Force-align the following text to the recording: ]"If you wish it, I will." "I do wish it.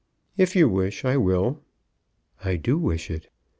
]"If 0.35 0.55
you 0.55 0.67
wish 0.67 1.05
it, 1.05 1.09
I 1.09 1.17
will." 1.17 1.61
"I 2.43 2.55
do 2.55 2.79
wish 2.79 3.11
it. 3.11 3.29